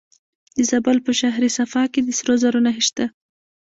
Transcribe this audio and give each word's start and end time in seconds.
د 0.55 0.57
زابل 0.69 0.97
په 1.05 1.11
شهر 1.19 1.41
صفا 1.57 1.83
کې 1.93 1.99
د 2.03 2.09
سرو 2.19 2.35
زرو 2.41 2.59
نښې 2.65 2.83
شته. 2.87 3.05